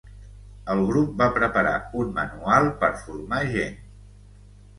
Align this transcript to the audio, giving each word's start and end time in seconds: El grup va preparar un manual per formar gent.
El 0.73 0.79
grup 0.91 1.11
va 1.19 1.27
preparar 1.35 1.73
un 2.05 2.09
manual 2.15 2.71
per 2.81 2.91
formar 3.05 3.45
gent. 3.53 3.79